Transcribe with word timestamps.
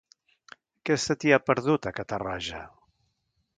Què 0.89 0.97
se 1.03 1.17
t'hi 1.25 1.35
ha 1.35 1.39
perdut, 1.51 1.87
a 1.91 1.95
Catarroja? 2.01 2.65